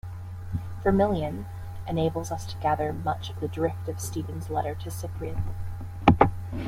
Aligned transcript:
Firmilian 0.81 1.45
enables 1.87 2.31
us 2.31 2.47
to 2.47 2.57
gather 2.57 2.91
much 2.91 3.29
of 3.29 3.39
the 3.39 3.47
drift 3.47 3.87
of 3.87 3.99
Stephen's 3.99 4.49
letter 4.49 4.73
to 4.73 4.89
Cyprian. 4.89 5.43